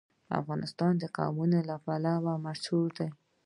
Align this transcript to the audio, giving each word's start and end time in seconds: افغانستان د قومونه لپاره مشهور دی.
افغانستان 0.39 0.93
د 0.97 1.03
قومونه 1.17 1.59
لپاره 1.71 2.11
مشهور 2.45 2.87
دی. 2.97 3.09